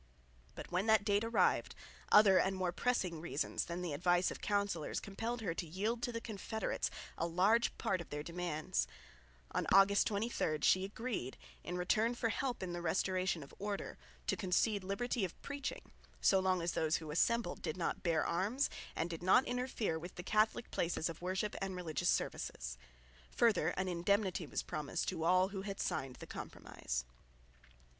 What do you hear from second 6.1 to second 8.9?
the confederates a large part of their demands.